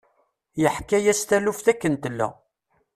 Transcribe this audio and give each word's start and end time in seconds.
Yeḥka-yas 0.61 1.21
taluft 1.23 1.65
akken 1.71 1.93
tella. 2.03 2.27